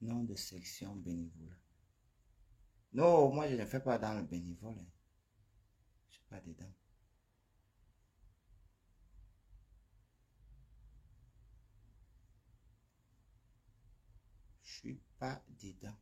[0.00, 1.56] Nom de section bénévole.
[2.92, 4.76] Non, moi je ne fais pas dans le bénévole.
[6.08, 6.72] Je suis pas dedans.
[14.62, 15.96] Je suis pas dedans.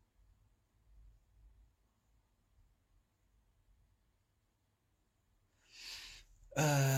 [6.59, 6.96] Euh,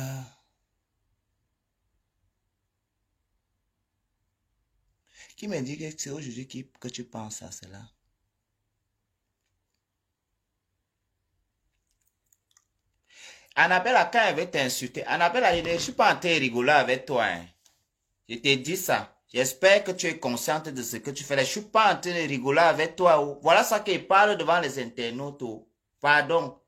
[5.36, 6.46] Qui me dit que c'est aujourd'hui
[6.80, 7.80] que tu penses à cela?
[13.56, 17.04] Annabelle, quand elle veut t'insulter, Annabelle, je ne suis pas en train de rigoler avec
[17.06, 17.24] toi.
[17.24, 17.46] hein.
[18.28, 19.16] Je t'ai dit ça.
[19.32, 21.38] J'espère que tu es consciente de ce que tu fais.
[21.40, 23.20] Je suis pas en train de rigoler avec toi.
[23.20, 23.38] oh.
[23.42, 25.42] Voilà ça qu'il parle devant les internautes.
[25.42, 25.68] oh.
[26.00, 26.58] Pardon.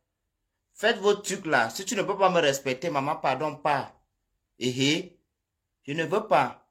[0.74, 1.70] Faites vos trucs là.
[1.70, 3.94] Si tu ne peux pas me respecter, maman, pardon pas.
[4.58, 5.18] Eh.
[5.84, 6.68] Je ne veux pas.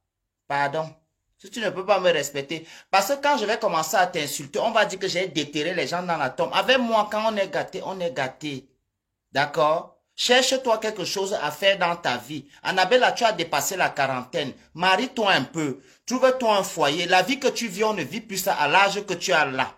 [0.47, 0.93] Pardon.
[1.41, 2.67] Si tu ne peux pas me respecter.
[2.91, 5.87] Parce que quand je vais commencer à t'insulter, on va dire que j'ai déterré les
[5.87, 6.51] gens dans la tombe.
[6.53, 8.67] Avec moi, quand on est gâté, on est gâté.
[9.31, 9.95] D'accord?
[10.17, 12.45] Cherche-toi quelque chose à faire dans ta vie.
[12.61, 14.51] Annabelle, tu as dépassé la quarantaine.
[14.73, 15.79] Marie-toi un peu.
[16.05, 17.05] Trouve-toi un foyer.
[17.05, 19.45] La vie que tu vis, on ne vit plus ça à l'âge que tu as
[19.45, 19.73] là.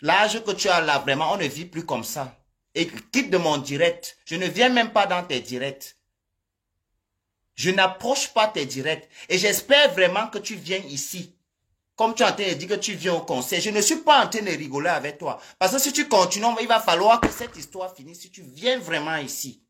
[0.00, 2.34] L'âge que tu as là, vraiment, on ne vit plus comme ça.
[2.74, 4.16] Et quitte de mon direct.
[4.24, 5.96] Je ne viens même pas dans tes directs.
[7.60, 9.06] Je n'approche pas tes directs.
[9.28, 11.36] Et j'espère vraiment que tu viens ici.
[11.94, 13.96] Comme tu es en train de dire que tu viens au conseil, je ne suis
[13.96, 15.38] pas en train de rigoler avec toi.
[15.58, 18.78] Parce que si tu continues, il va falloir que cette histoire finisse si tu viens
[18.78, 19.62] vraiment ici.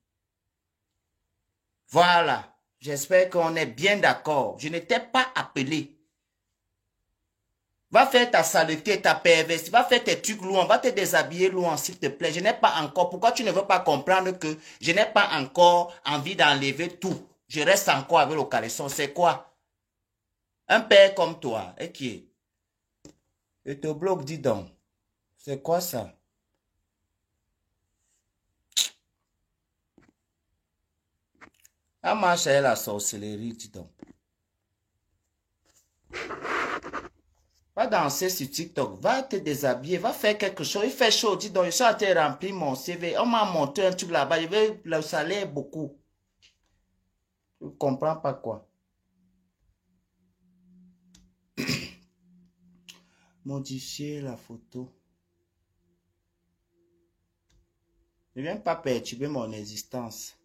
[1.89, 2.57] Voilà.
[2.79, 4.57] J'espère qu'on est bien d'accord.
[4.61, 5.99] Je ne t'ai pas appelé.
[7.91, 11.77] Va faire ta saleté, ta perversité, va faire tes trucs loin, va te déshabiller loin,
[11.77, 12.33] s'il te plaît.
[12.33, 15.93] Je n'ai pas encore, pourquoi tu ne veux pas comprendre que je n'ai pas encore
[16.07, 17.27] envie d'enlever tout?
[17.51, 18.89] Je reste encore avec le caleçon.
[18.89, 19.53] C'est quoi?
[20.69, 22.29] Un père comme toi, et qui est?
[23.65, 24.69] Et te bloque, dis donc.
[25.37, 26.15] C'est quoi ça?
[32.01, 33.91] Ah, marche avec la sorcellerie, dis donc.
[37.75, 40.85] Va danser sur TikTok, va te déshabiller, va faire quelque chose.
[40.85, 43.19] Il fait chaud, dis donc, je suis en train de remplir mon CV.
[43.19, 46.00] On m'a monté un truc là-bas, je vais, le salaire beaucoup.
[47.61, 48.67] Je ne comprends pas quoi.
[53.45, 54.93] Modifier la photo.
[58.37, 60.37] Ne viens pas perturber mon existence.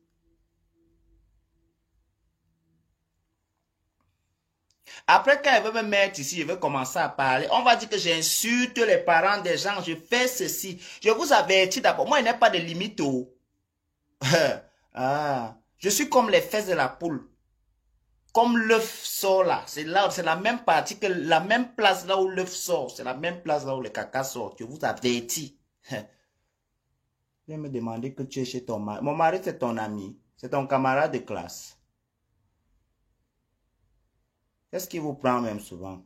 [5.08, 7.48] Après, quand elle veut me mettre ici, je vais commencer à parler.
[7.52, 9.82] On va dire que j'insulte les parents des gens.
[9.84, 10.82] Je fais ceci.
[11.02, 12.08] Je vous avertis d'abord.
[12.08, 13.00] Moi, il n'y a pas de limite.
[13.02, 13.32] oh.
[14.94, 17.30] ah, je suis comme les fesses de la poule.
[18.34, 19.64] Comme l'œuf sort là.
[19.66, 22.92] C'est là, c'est la même partie que la même place là où l'œuf sort.
[22.92, 24.56] C'est la même place là où le caca sort.
[24.60, 25.58] Je vous avertis.
[27.48, 29.04] Viens me demander que tu es chez ton mari.
[29.04, 30.20] Mon mari, c'est ton ami.
[30.36, 31.80] C'est ton camarade de classe.
[34.72, 36.04] Qu'est-ce qui vous prend même souvent?